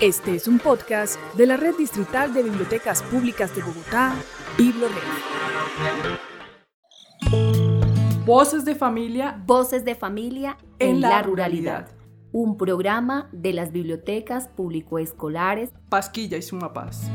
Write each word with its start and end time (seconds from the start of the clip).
Este 0.00 0.34
es 0.34 0.46
un 0.46 0.58
podcast 0.58 1.18
de 1.36 1.46
la 1.46 1.56
Red 1.56 1.76
Distrital 1.78 2.34
de 2.34 2.42
Bibliotecas 2.42 3.02
Públicas 3.02 3.54
de 3.56 3.62
Bogotá, 3.62 4.14
BibloRed. 4.58 4.94
Voces 8.26 8.66
de 8.66 8.74
familia. 8.74 9.42
Voces 9.46 9.84
de 9.84 9.94
familia 9.94 10.58
en, 10.78 11.00
la, 11.00 11.22
ruralidad. 11.22 11.88
Un 12.30 12.58
programa 12.58 13.30
de 13.32 13.54
las 13.54 13.72
bibliotecas 13.72 14.48
público-escolares 14.48 15.70
Pasquilla 15.88 16.36
y 16.36 16.42
Sumapaz. 16.42 17.10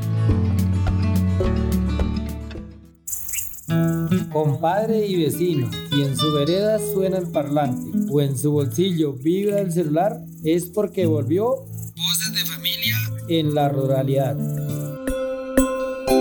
Compadre 4.32 5.06
y 5.06 5.24
vecino, 5.24 5.70
si 5.90 6.02
en 6.02 6.16
su 6.16 6.32
vereda 6.32 6.78
suena 6.78 7.18
el 7.18 7.30
parlante 7.30 7.90
o 8.10 8.20
en 8.20 8.36
su 8.36 8.52
bolsillo 8.52 9.12
vibra 9.12 9.60
el 9.60 9.72
celular, 9.72 10.20
es 10.44 10.66
porque 10.66 11.06
volvió 11.06 11.64
Voces 11.96 12.34
de 12.34 12.44
Familia 12.44 12.94
en 13.28 13.54
la 13.54 13.70
ruralidad. 13.70 14.36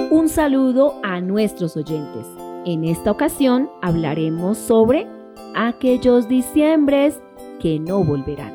Un 0.10 0.30
saludo 0.30 1.02
a 1.04 1.20
nuestros 1.20 1.76
oyentes. 1.76 2.26
En 2.66 2.86
esta 2.86 3.12
ocasión 3.12 3.70
hablaremos 3.82 4.58
sobre 4.58 5.06
aquellos 5.54 6.30
diciembres 6.30 7.20
que 7.60 7.78
no 7.78 8.06
volverán. 8.06 8.54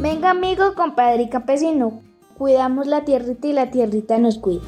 Venga 0.00 0.30
amigo, 0.30 0.74
compadre 0.74 1.22
y 1.22 1.28
campesino, 1.28 2.02
cuidamos 2.36 2.88
la 2.88 3.04
tierrita 3.04 3.46
y 3.46 3.52
la 3.52 3.70
tierrita 3.70 4.18
nos 4.18 4.38
cuida. 4.38 4.62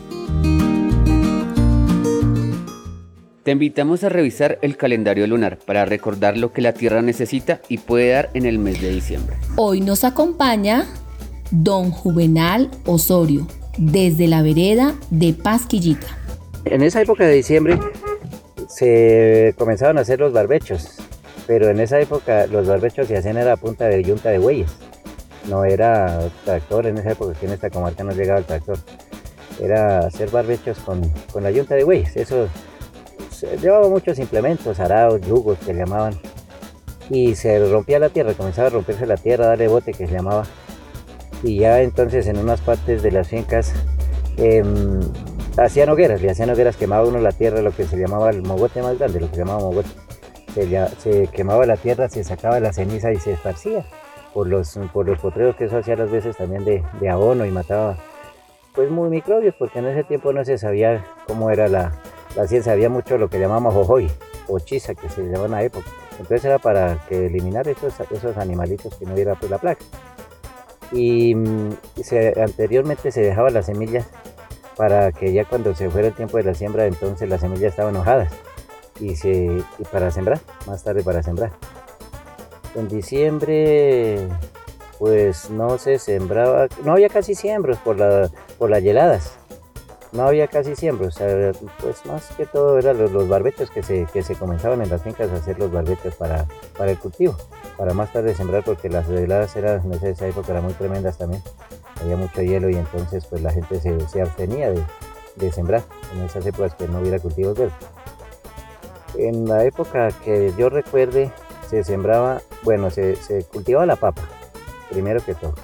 Te 3.44 3.50
invitamos 3.50 4.02
a 4.04 4.08
revisar 4.08 4.58
el 4.62 4.78
calendario 4.78 5.26
lunar 5.26 5.58
para 5.58 5.84
recordar 5.84 6.38
lo 6.38 6.50
que 6.50 6.62
la 6.62 6.72
Tierra 6.72 7.02
necesita 7.02 7.60
y 7.68 7.76
puede 7.76 8.08
dar 8.10 8.30
en 8.32 8.46
el 8.46 8.58
mes 8.58 8.80
de 8.80 8.88
diciembre. 8.88 9.36
Hoy 9.56 9.82
nos 9.82 10.02
acompaña 10.02 10.86
don 11.50 11.90
Juvenal 11.90 12.70
Osorio, 12.86 13.46
desde 13.76 14.28
la 14.28 14.40
vereda 14.40 14.94
de 15.10 15.34
Pasquillita. 15.34 16.06
En 16.64 16.80
esa 16.80 17.02
época 17.02 17.26
de 17.26 17.34
diciembre 17.34 17.78
se 18.66 19.54
comenzaban 19.58 19.98
a 19.98 20.00
hacer 20.00 20.20
los 20.20 20.32
barbechos, 20.32 20.96
pero 21.46 21.68
en 21.68 21.80
esa 21.80 22.00
época 22.00 22.46
los 22.46 22.66
barbechos 22.66 23.08
se 23.08 23.18
hacían 23.18 23.36
a 23.36 23.58
punta 23.58 23.88
de 23.88 24.02
yunta 24.02 24.30
de 24.30 24.38
bueyes. 24.38 24.70
No 25.50 25.66
era 25.66 26.30
tractor, 26.46 26.86
en 26.86 26.96
esa 26.96 27.12
época 27.12 27.36
aquí 27.36 27.44
en 27.44 27.52
esta 27.52 27.68
comarca 27.68 28.04
no 28.04 28.12
llegaba 28.12 28.38
el 28.38 28.46
tractor. 28.46 28.78
Era 29.60 29.98
hacer 29.98 30.30
barbechos 30.30 30.78
con, 30.78 31.02
con 31.30 31.42
la 31.42 31.50
yunta 31.50 31.74
de 31.74 31.84
bueyes. 31.84 32.16
Eso 32.16 32.48
llevaba 33.42 33.88
muchos 33.88 34.18
implementos, 34.18 34.80
arados, 34.80 35.20
yugos 35.22 35.58
que 35.58 35.74
llamaban. 35.74 36.14
Y 37.10 37.34
se 37.34 37.68
rompía 37.68 37.98
la 37.98 38.08
tierra, 38.08 38.32
comenzaba 38.34 38.68
a 38.68 38.70
romperse 38.70 39.06
la 39.06 39.16
tierra, 39.16 39.48
darle 39.48 39.68
bote 39.68 39.92
que 39.92 40.06
se 40.06 40.14
llamaba. 40.14 40.44
Y 41.42 41.58
ya 41.58 41.82
entonces 41.82 42.26
en 42.26 42.38
unas 42.38 42.60
partes 42.60 43.02
de 43.02 43.10
las 43.10 43.28
fincas 43.28 43.74
em, 44.38 45.00
hacían 45.58 45.90
hogueras, 45.90 46.22
le 46.22 46.30
hacían 46.30 46.50
hogueras, 46.50 46.76
quemaba 46.76 47.06
uno 47.06 47.18
la 47.18 47.32
tierra, 47.32 47.60
lo 47.60 47.72
que 47.72 47.84
se 47.84 47.96
llamaba 47.96 48.30
el 48.30 48.42
mogote 48.42 48.80
más 48.80 48.98
grande, 48.98 49.20
lo 49.20 49.28
que 49.28 49.34
se 49.34 49.40
llamaba 49.40 49.60
mogote. 49.60 49.90
Se, 50.98 51.26
quemaba 51.32 51.66
la 51.66 51.76
tierra, 51.76 52.08
se 52.08 52.22
sacaba 52.22 52.60
la 52.60 52.72
ceniza 52.72 53.12
y 53.12 53.16
se 53.16 53.32
esparcía 53.32 53.84
por 54.32 54.46
los, 54.46 54.78
por 54.92 55.06
los 55.06 55.18
potreros 55.18 55.56
que 55.56 55.64
eso 55.64 55.78
hacía 55.78 55.96
las 55.96 56.10
veces 56.10 56.36
también 56.36 56.64
de, 56.64 56.82
de 57.00 57.08
abono 57.08 57.44
y 57.44 57.50
mataba 57.50 57.96
pues 58.74 58.90
muy 58.90 59.08
microbios 59.08 59.54
porque 59.58 59.78
en 59.78 59.86
ese 59.86 60.04
tiempo 60.04 60.32
no 60.32 60.44
se 60.44 60.58
sabía 60.58 61.04
cómo 61.26 61.50
era 61.50 61.68
la, 61.68 61.92
la 62.36 62.46
ciencia 62.46 62.72
había 62.72 62.88
mucho 62.88 63.16
lo 63.18 63.28
que 63.28 63.38
llamamos 63.38 63.74
jojoy 63.74 64.10
o 64.48 64.58
chisa 64.58 64.94
que 64.94 65.08
se 65.08 65.22
llamaba 65.22 65.46
en 65.46 65.50
la 65.52 65.62
época. 65.62 65.86
Entonces 66.12 66.44
era 66.44 66.58
para 66.58 66.98
que 67.08 67.26
eliminar 67.26 67.68
esos, 67.68 67.94
esos 68.10 68.36
animalitos 68.36 68.94
que 68.96 69.06
no 69.06 69.14
hubiera 69.14 69.34
pues, 69.34 69.50
la 69.50 69.58
plaga. 69.58 69.78
Y 70.92 71.34
mm, 71.34 71.70
anteriormente 72.36 73.10
se 73.10 73.20
dejaba 73.20 73.50
las 73.50 73.66
semillas 73.66 74.06
para 74.76 75.12
que 75.12 75.32
ya 75.32 75.44
cuando 75.44 75.74
se 75.74 75.90
fuera 75.90 76.08
el 76.08 76.14
tiempo 76.14 76.36
de 76.36 76.44
la 76.44 76.54
siembra, 76.54 76.86
entonces 76.86 77.28
las 77.28 77.40
semillas 77.40 77.70
estaban 77.70 77.96
hojadas 77.96 78.32
y, 79.00 79.16
se, 79.16 79.62
y 79.78 79.84
para 79.90 80.10
sembrar, 80.10 80.40
más 80.66 80.82
tarde 80.82 81.02
para 81.02 81.22
sembrar. 81.22 81.52
En 82.74 82.88
diciembre 82.88 84.28
pues 84.98 85.50
no 85.50 85.78
se 85.78 85.98
sembraba, 85.98 86.68
no 86.84 86.92
había 86.92 87.08
casi 87.08 87.34
siembros 87.34 87.78
por, 87.78 87.98
la, 87.98 88.30
por 88.58 88.70
las 88.70 88.82
heladas 88.82 89.38
no 90.14 90.28
había 90.28 90.46
casi 90.46 90.76
siembra, 90.76 91.08
o 91.08 91.10
sea, 91.10 91.52
pues 91.80 92.06
más 92.06 92.28
que 92.36 92.46
todo 92.46 92.78
eran 92.78 92.98
los, 92.98 93.28
barbechos 93.28 93.70
que 93.70 93.82
se, 93.82 94.06
que 94.12 94.22
se 94.22 94.36
comenzaban 94.36 94.80
en 94.80 94.88
las 94.88 95.02
fincas 95.02 95.28
a 95.30 95.34
hacer 95.34 95.58
los 95.58 95.72
barbechos 95.72 96.14
para, 96.14 96.46
para 96.78 96.92
el 96.92 96.98
cultivo, 96.98 97.36
para 97.76 97.94
más 97.94 98.12
tarde 98.12 98.34
sembrar 98.34 98.62
porque 98.62 98.88
las 98.88 99.08
heladas 99.08 99.56
eran, 99.56 99.82
en 99.92 100.06
esa 100.06 100.26
época 100.28 100.52
eran 100.52 100.64
muy 100.64 100.72
tremendas 100.74 101.18
también, 101.18 101.42
había 102.00 102.16
mucho 102.16 102.42
hielo 102.42 102.70
y 102.70 102.76
entonces 102.76 103.26
pues 103.26 103.42
la 103.42 103.50
gente 103.50 103.80
se, 103.80 104.08
se 104.08 104.22
abstenía 104.22 104.70
de, 104.70 104.82
de, 105.34 105.52
sembrar 105.52 105.82
en 106.14 106.22
esas 106.22 106.46
épocas 106.46 106.76
que 106.76 106.86
no 106.86 107.00
hubiera 107.00 107.18
cultivos 107.18 107.58
verdes. 107.58 107.74
En 109.16 109.48
la 109.48 109.64
época 109.64 110.08
que 110.24 110.52
yo 110.56 110.68
recuerde 110.68 111.32
se 111.68 111.82
sembraba, 111.82 112.40
bueno, 112.62 112.90
se, 112.90 113.16
se 113.16 113.42
cultivaba 113.44 113.84
la 113.84 113.96
papa, 113.96 114.22
primero 114.90 115.20
que 115.24 115.34
todo. 115.34 115.54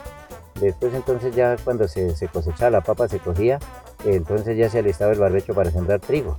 Después 0.61 0.93
entonces 0.93 1.34
ya 1.37 1.56
cuando 1.62 1.87
se, 1.87 2.17
se 2.17 2.27
cosechaba 2.27 2.71
la 2.71 2.81
papa 2.81 3.09
se 3.09 3.21
cogía 3.21 3.61
entonces 4.05 4.56
ya 4.56 4.69
se 4.69 4.78
alistaba 4.78 5.12
el 5.12 5.19
barbecho 5.19 5.55
para 5.55 5.71
sembrar 5.71 6.00
trigo, 6.00 6.37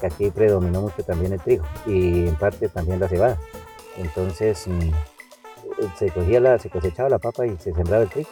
que 0.00 0.06
aquí 0.06 0.30
predominó 0.30 0.82
mucho 0.82 1.02
también 1.04 1.32
el 1.32 1.40
trigo 1.40 1.64
y 1.86 2.28
en 2.28 2.36
parte 2.36 2.68
también 2.68 3.00
la 3.00 3.08
cebada. 3.08 3.38
Entonces 3.96 4.66
mm, 4.66 4.90
se 5.98 6.10
cogía 6.10 6.40
la, 6.40 6.58
se 6.58 6.70
cosechaba 6.70 7.08
la 7.08 7.18
papa 7.18 7.46
y 7.46 7.56
se 7.56 7.72
sembraba 7.72 8.02
el 8.02 8.10
trigo 8.10 8.30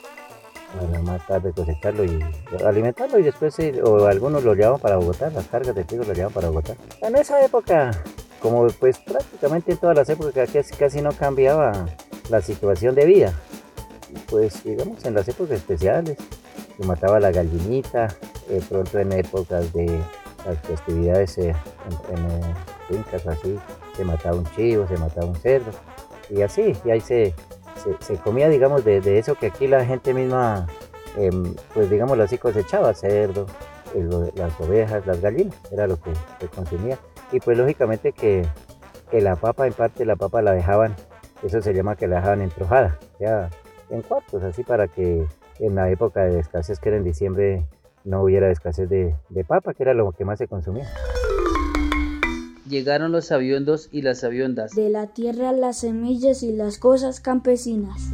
para 0.74 1.02
más 1.02 1.26
tarde 1.26 1.52
cosecharlo 1.52 2.04
y 2.04 2.20
alimentarlo 2.64 3.18
y 3.18 3.22
después 3.22 3.56
o 3.84 4.06
algunos 4.06 4.44
lo 4.44 4.54
llevaban 4.54 4.80
para 4.80 4.96
Bogotá, 4.96 5.30
las 5.30 5.46
cargas 5.46 5.74
de 5.74 5.84
trigo 5.84 6.04
lo 6.04 6.12
llevaban 6.12 6.32
para 6.32 6.48
Bogotá. 6.48 6.74
En 7.00 7.16
esa 7.16 7.44
época, 7.44 7.90
como 8.40 8.66
pues 8.68 8.98
prácticamente 8.98 9.72
en 9.72 9.78
todas 9.78 9.96
las 9.96 10.08
épocas 10.08 10.50
casi, 10.50 10.74
casi 10.74 11.02
no 11.02 11.12
cambiaba 11.12 11.86
la 12.28 12.40
situación 12.40 12.94
de 12.94 13.04
vida, 13.04 13.34
pues 14.28 14.64
digamos 14.64 15.04
en 15.04 15.14
las 15.14 15.28
épocas 15.28 15.58
especiales, 15.58 16.18
se 16.76 16.86
mataba 16.86 17.20
la 17.20 17.30
gallinita, 17.30 18.08
eh, 18.48 18.60
pronto 18.68 18.98
en 18.98 19.12
épocas 19.12 19.72
de 19.72 20.00
las 20.46 20.58
festividades 20.60 21.38
eh, 21.38 21.54
en, 22.10 22.18
en 22.18 22.30
eh, 22.30 22.54
fincas 22.88 23.26
así, 23.26 23.58
se 23.96 24.04
mataba 24.04 24.36
un 24.36 24.46
chivo, 24.54 24.86
se 24.86 24.96
mataba 24.98 25.26
un 25.26 25.36
cerdo, 25.36 25.70
y 26.30 26.42
así, 26.42 26.76
y 26.84 26.90
ahí 26.90 27.00
se, 27.00 27.34
se, 28.00 28.16
comía, 28.16 28.48
digamos, 28.48 28.84
de, 28.84 29.00
de, 29.00 29.18
eso 29.18 29.34
que 29.34 29.46
aquí 29.46 29.66
la 29.66 29.84
gente 29.84 30.14
misma, 30.14 30.66
em, 31.16 31.54
pues 31.72 31.90
digámoslo 31.90 32.24
así, 32.24 32.38
cosechaba, 32.38 32.94
cerdo, 32.94 33.46
las 34.34 34.60
ovejas, 34.60 35.06
las 35.06 35.20
gallinas, 35.20 35.54
era 35.70 35.86
lo 35.86 36.00
que 36.00 36.10
se 36.40 36.48
consumía. 36.48 36.98
Y 37.30 37.40
pues 37.40 37.56
lógicamente 37.56 38.12
que, 38.12 38.44
que, 39.10 39.20
la 39.20 39.36
papa, 39.36 39.66
en 39.66 39.72
parte 39.72 40.04
la 40.04 40.16
papa 40.16 40.42
la 40.42 40.52
dejaban, 40.52 40.96
eso 41.42 41.60
se 41.60 41.72
llama 41.72 41.96
que 41.96 42.08
la 42.08 42.16
dejaban 42.16 42.42
entrojada, 42.42 42.98
ya 43.20 43.50
en 43.90 44.02
cuartos, 44.02 44.42
así 44.42 44.64
para 44.64 44.88
que 44.88 45.26
en 45.60 45.74
la 45.74 45.90
época 45.90 46.24
de 46.24 46.40
escasez 46.40 46.80
que 46.80 46.88
era 46.88 46.98
en 46.98 47.04
diciembre 47.04 47.64
no 48.04 48.22
hubiera 48.22 48.50
escasez 48.50 48.88
de, 48.88 49.14
papa, 49.46 49.74
que 49.74 49.82
era 49.82 49.94
lo 49.94 50.12
que 50.12 50.24
más 50.24 50.38
se 50.38 50.46
consumía. 50.46 50.86
Llegaron 52.68 53.12
los 53.12 53.32
aviondos 53.32 53.88
y 53.92 54.02
las 54.02 54.24
aviondas. 54.24 54.74
De 54.74 54.88
la 54.88 55.08
tierra 55.08 55.52
las 55.52 55.78
semillas 55.78 56.42
y 56.42 56.52
las 56.52 56.78
cosas 56.78 57.20
campesinas. 57.20 58.10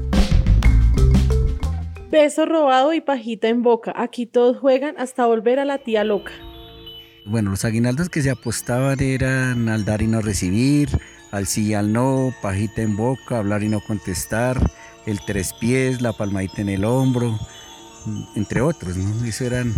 Beso 2.11 2.47
robado 2.47 2.93
y 2.93 3.01
pajita 3.01 3.49
en 3.49 3.63
boca. 3.63 3.93
Aquí 3.97 4.27
todos 4.27 4.59
juegan 4.59 4.97
hasta 4.99 5.27
volver 5.27 5.61
a 5.61 5.65
la 5.65 5.79
tía 5.79 6.03
loca. 6.03 6.33
Bueno, 7.27 7.51
los 7.51 7.65
aguinaldos 7.65 8.09
que 8.09 8.23
se 8.23 8.31
apostaban 8.31 9.01
eran 9.01 9.69
al 9.69 9.85
dar 9.85 10.03
y 10.03 10.09
no 10.09 10.21
recibir, 10.21 10.89
al 11.31 11.47
sí 11.47 11.69
y 11.69 11.75
al 11.75 11.93
no, 11.93 12.33
pajita 12.43 12.83
en 12.83 12.97
boca, 12.97 13.39
hablar 13.39 13.63
y 13.63 13.69
no 13.69 13.81
contestar, 13.81 14.59
el 15.07 15.21
tres 15.25 15.53
pies, 15.53 16.03
la 16.03 16.13
palmadita 16.13 16.63
en 16.63 16.71
el 16.71 16.85
hombro, 16.85 17.39
entre 18.35 18.61
otros, 18.61 18.97
¿no? 18.97 19.25
Eso 19.25 19.45
eran, 19.45 19.75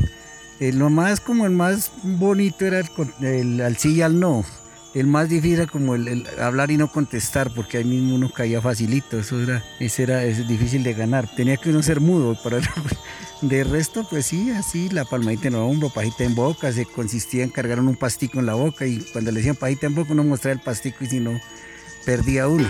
eh, 0.60 0.72
lo 0.72 0.90
más 0.90 1.20
como 1.20 1.46
el 1.46 1.52
más 1.52 1.92
bonito 2.02 2.64
era 2.64 2.82
el, 3.20 3.60
al 3.60 3.76
sí 3.76 3.94
y 3.94 4.02
al 4.02 4.18
no. 4.18 4.44
El 4.94 5.06
más 5.06 5.30
difícil 5.30 5.60
era 5.60 5.66
como 5.66 5.94
el, 5.94 6.26
hablar 6.38 6.70
y 6.70 6.76
no 6.76 6.92
contestar, 6.92 7.50
porque 7.54 7.78
ahí 7.78 7.84
mismo 7.84 8.14
uno 8.14 8.30
caía 8.30 8.60
facilito, 8.60 9.18
eso 9.18 9.40
era, 9.40 9.64
eso 9.80 10.02
era 10.02 10.20
difícil 10.20 10.82
de 10.82 10.92
ganar. 10.92 11.28
Tenía 11.34 11.56
que 11.56 11.70
uno 11.70 11.82
ser 11.82 12.00
mudo 12.00 12.36
para... 12.42 12.60
De 13.42 13.64
resto, 13.64 14.06
pues 14.08 14.26
sí, 14.26 14.52
así, 14.52 14.88
la 14.88 15.04
palmadita 15.04 15.48
en 15.48 15.54
el 15.54 15.60
hombro, 15.60 15.90
pajita 15.90 16.22
en 16.22 16.36
boca, 16.36 16.70
se 16.70 16.86
consistía 16.86 17.42
en 17.42 17.50
cargar 17.50 17.80
un 17.80 17.96
pastico 17.96 18.38
en 18.38 18.46
la 18.46 18.54
boca 18.54 18.86
y 18.86 19.00
cuando 19.12 19.32
le 19.32 19.38
decían 19.38 19.56
pajita 19.56 19.86
en 19.86 19.96
boca 19.96 20.12
uno 20.12 20.22
mostraba 20.22 20.52
el 20.52 20.60
pastico 20.60 20.98
y 21.02 21.08
si 21.08 21.18
no, 21.18 21.40
perdía 22.04 22.46
uno 22.46 22.68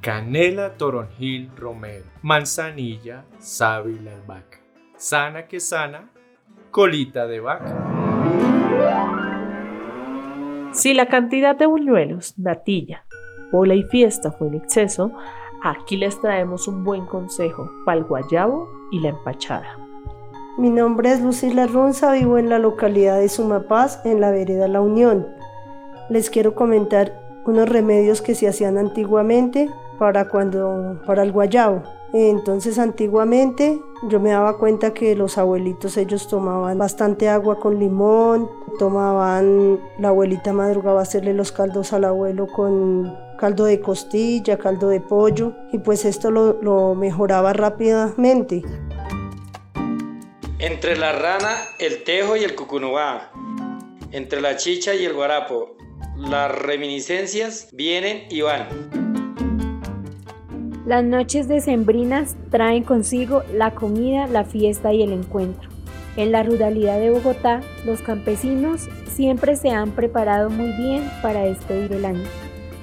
canela, 0.00 0.76
toronjil, 0.76 1.50
romero, 1.56 2.06
manzanilla, 2.22 3.24
sábila, 3.38 4.12
albahaca. 4.12 4.58
Sana 4.96 5.46
que 5.46 5.60
sana, 5.60 6.10
colita 6.70 7.26
de 7.26 7.40
vaca. 7.40 7.76
Si 10.72 10.94
la 10.94 11.06
cantidad 11.06 11.56
de 11.56 11.66
buñuelos, 11.66 12.38
natilla, 12.38 13.04
bola 13.52 13.74
y 13.74 13.82
fiesta 13.84 14.30
fue 14.30 14.48
en 14.48 14.54
exceso, 14.54 15.12
Aquí 15.62 15.98
les 15.98 16.18
traemos 16.22 16.68
un 16.68 16.84
buen 16.84 17.04
consejo 17.04 17.70
para 17.84 17.98
el 17.98 18.04
guayabo 18.04 18.66
y 18.90 19.00
la 19.00 19.10
empachada. 19.10 19.76
Mi 20.56 20.70
nombre 20.70 21.12
es 21.12 21.20
Lucila 21.20 21.66
Runza, 21.66 22.12
vivo 22.12 22.38
en 22.38 22.48
la 22.48 22.58
localidad 22.58 23.18
de 23.18 23.28
Sumapaz, 23.28 24.00
en 24.06 24.22
la 24.22 24.30
vereda 24.30 24.68
La 24.68 24.80
Unión. 24.80 25.28
Les 26.08 26.30
quiero 26.30 26.54
comentar 26.54 27.12
unos 27.44 27.68
remedios 27.68 28.22
que 28.22 28.34
se 28.34 28.48
hacían 28.48 28.78
antiguamente 28.78 29.68
para 30.00 30.28
cuando 30.28 30.98
para 31.06 31.22
el 31.22 31.30
guayabo. 31.30 31.82
Entonces 32.14 32.78
antiguamente 32.78 33.78
yo 34.08 34.18
me 34.18 34.30
daba 34.30 34.56
cuenta 34.56 34.94
que 34.94 35.14
los 35.14 35.36
abuelitos 35.36 35.98
ellos 35.98 36.26
tomaban 36.26 36.78
bastante 36.78 37.28
agua 37.28 37.60
con 37.60 37.78
limón, 37.78 38.50
tomaban, 38.78 39.78
la 39.98 40.08
abuelita 40.08 40.54
madrugaba 40.54 41.00
a 41.00 41.02
hacerle 41.02 41.34
los 41.34 41.52
caldos 41.52 41.92
al 41.92 42.04
abuelo 42.04 42.46
con 42.46 43.14
caldo 43.38 43.66
de 43.66 43.80
costilla, 43.80 44.56
caldo 44.56 44.88
de 44.88 45.00
pollo 45.00 45.52
y 45.70 45.78
pues 45.78 46.06
esto 46.06 46.30
lo, 46.30 46.60
lo 46.62 46.94
mejoraba 46.94 47.52
rápidamente. 47.52 48.62
Entre 50.58 50.96
la 50.96 51.12
rana, 51.12 51.56
el 51.78 52.04
tejo 52.04 52.36
y 52.36 52.44
el 52.44 52.54
cucunubá. 52.54 53.32
Entre 54.12 54.40
la 54.40 54.56
chicha 54.56 54.94
y 54.94 55.04
el 55.04 55.12
guarapo. 55.12 55.76
Las 56.16 56.50
reminiscencias 56.52 57.68
vienen 57.72 58.26
y 58.30 58.40
van. 58.40 58.99
Las 60.90 61.04
noches 61.04 61.46
decembrinas 61.46 62.34
traen 62.50 62.82
consigo 62.82 63.44
la 63.54 63.76
comida, 63.76 64.26
la 64.26 64.42
fiesta 64.44 64.92
y 64.92 65.04
el 65.04 65.12
encuentro. 65.12 65.68
En 66.16 66.32
la 66.32 66.42
ruralidad 66.42 66.98
de 66.98 67.10
Bogotá, 67.10 67.60
los 67.86 68.00
campesinos 68.00 68.88
siempre 69.08 69.54
se 69.54 69.70
han 69.70 69.92
preparado 69.92 70.50
muy 70.50 70.72
bien 70.72 71.08
para 71.22 71.42
despedir 71.44 71.92
el 71.92 72.04
año. 72.04 72.24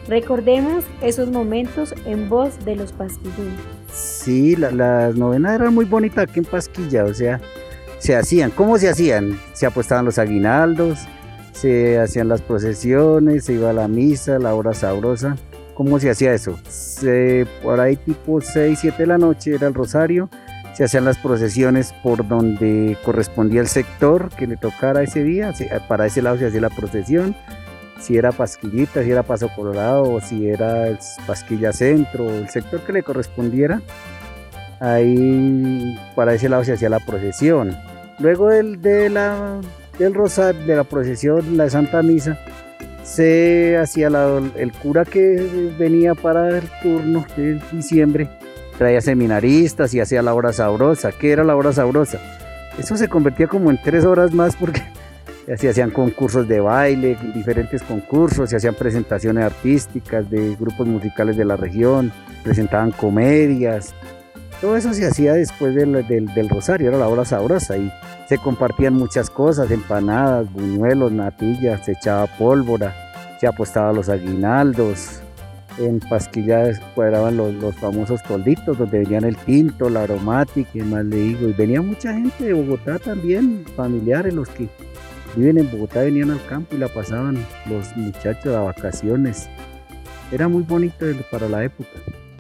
Recordemos 0.08 0.86
esos 1.02 1.28
momentos 1.30 1.94
en 2.06 2.30
voz 2.30 2.64
de 2.64 2.78
los 2.78 2.94
pasquillunos. 2.94 3.60
Sí, 3.92 4.56
la- 4.56 4.72
las 4.72 5.18
novenas 5.18 5.56
eran 5.56 5.76
muy 5.76 5.84
bonitas 5.84 6.30
aquí 6.30 6.40
en 6.40 6.46
Pasquilla, 6.46 7.04
o 7.04 7.14
sea, 7.14 7.42
se 7.98 8.16
hacían. 8.16 8.52
¿Cómo 8.52 8.78
se 8.78 8.88
hacían? 8.88 9.38
Se 9.52 9.66
apostaban 9.66 10.06
los 10.06 10.18
aguinaldos, 10.18 11.00
se 11.52 12.00
hacían 12.00 12.30
las 12.30 12.42
procesiones, 12.42 13.44
se 13.44 13.56
iba 13.56 13.72
a 13.72 13.74
la 13.74 13.90
misa, 13.90 14.40
la 14.40 14.56
hora 14.56 14.74
sabrosa. 14.74 15.36
¿Cómo 15.78 16.00
se 16.00 16.10
hacía 16.10 16.34
eso? 16.34 16.58
Se- 16.68 17.46
por 17.62 17.80
ahí 17.80 17.96
tipo 17.96 18.42
6, 18.42 18.80
7 18.82 18.98
de 19.04 19.08
la 19.08 19.20
noche 19.20 19.54
era 19.54 19.68
el 19.68 19.76
rosario, 19.76 20.28
se 20.74 20.84
hacían 20.84 21.06
las 21.06 21.20
procesiones 21.20 21.94
por 22.02 22.28
donde 22.28 22.98
correspondía 23.06 23.62
el 23.62 23.68
sector 23.68 24.30
que 24.30 24.48
le 24.48 24.58
tocara 24.58 25.04
ese 25.04 25.24
día, 25.24 25.54
para 25.88 26.08
ese 26.08 26.24
lado 26.24 26.38
se 26.38 26.48
hacía 26.48 26.62
la 26.62 26.72
procesión, 26.72 27.36
si 28.00 28.18
era 28.18 28.32
Pasquillita, 28.32 29.04
si 29.04 29.12
era 29.12 29.22
Paso 29.22 29.50
Colorado, 29.56 30.20
si 30.22 30.48
era 30.50 30.98
Pasquilla 31.28 31.72
Centro, 31.72 32.28
el 32.30 32.50
sector 32.50 32.82
que 32.82 32.94
le 32.94 33.04
correspondiera, 33.04 33.82
ahí 34.80 35.96
para 36.16 36.34
ese 36.34 36.50
lado 36.50 36.64
se 36.64 36.74
hacía 36.74 36.90
la 36.90 37.00
procesión. 37.00 37.76
Luego 38.20 38.50
del, 38.50 38.82
de 38.82 39.10
la, 39.10 39.60
del 40.00 40.14
rosario, 40.16 40.66
de 40.66 40.76
la 40.76 40.84
procesión, 40.84 41.58
la 41.58 41.70
Santa 41.70 42.02
Misa, 42.04 42.38
se 43.08 43.78
hacía 43.78 44.10
el 44.56 44.72
cura 44.74 45.06
que 45.06 45.72
venía 45.80 46.14
para 46.14 46.58
el 46.58 46.70
turno 46.84 47.26
de 47.38 47.60
diciembre, 47.72 48.30
traía 48.78 49.00
seminaristas 49.00 49.94
y 49.94 50.02
hacía 50.02 50.22
la 50.22 50.34
hora 50.34 50.52
sabrosa. 50.52 51.12
¿Qué 51.14 51.32
era 51.32 51.46
la 51.46 51.56
hora 51.56 51.72
sabrosa? 51.72 52.20
Eso 52.78 52.98
se 52.98 53.08
convertía 53.08 53.48
como 53.48 53.72
en 53.72 53.82
tres 53.82 54.04
horas 54.04 54.34
más 54.34 54.58
porque 54.58 54.82
se 55.58 55.70
hacían 55.70 55.90
concursos 55.92 56.50
de 56.50 56.60
baile, 56.60 57.18
diferentes 57.34 57.82
concursos, 57.82 58.50
se 58.50 58.58
hacían 58.58 58.76
presentaciones 58.76 59.46
artísticas 59.46 60.30
de 60.30 60.56
grupos 60.56 60.86
musicales 60.86 61.38
de 61.38 61.46
la 61.46 61.56
región, 61.56 62.12
presentaban 62.44 62.92
comedias. 62.92 63.96
Todo 64.62 64.76
eso 64.76 64.92
se 64.94 65.06
hacía 65.06 65.34
después 65.34 65.76
del, 65.76 66.06
del- 66.08 66.50
rosario, 66.50 66.90
era 66.90 66.98
la 66.98 67.08
hora 67.08 67.26
sabrosa 67.26 67.78
y 67.78 67.92
se 68.28 68.40
compartían 68.40 68.96
muchas 68.96 69.30
cosas, 69.30 69.70
empanadas, 69.70 70.52
buñuelos, 70.52 71.12
natillas, 71.12 71.86
se 71.86 71.92
echaba 71.92 72.26
pólvora, 72.26 72.94
se 73.40 73.46
apostaba 73.48 73.94
los 73.94 74.10
aguinaldos. 74.10 75.22
En 75.78 76.00
Pasquilla 76.00 76.72
cuadraban 76.96 77.38
los, 77.38 77.54
los 77.54 77.76
famosos 77.76 78.24
tolditos 78.24 78.80
donde 78.80 78.98
venían 78.98 79.26
el 79.26 79.38
tinto, 79.38 79.92
la 79.92 80.02
aromática 80.04 80.72
y 80.74 80.82
más 80.82 81.06
le 81.06 81.18
digo. 81.18 81.48
Y 81.50 81.54
venía 81.54 81.84
mucha 81.84 82.12
gente 82.14 82.46
de 82.46 82.54
Bogotá 82.54 82.98
también, 82.98 83.64
familiares, 83.76 84.34
los 84.34 84.50
que 84.50 84.68
viven 85.36 85.60
en 85.60 85.70
Bogotá 85.70 86.02
venían 86.02 86.32
al 86.32 86.44
campo 86.48 86.76
y 86.76 86.80
la 86.80 86.88
pasaban 86.88 87.46
los 87.70 87.96
muchachos 87.96 88.56
a 88.56 88.62
vacaciones. 88.62 89.48
Era 90.32 90.48
muy 90.48 90.64
bonito 90.64 91.06
para 91.30 91.48
la 91.48 91.64
época. 91.64 91.90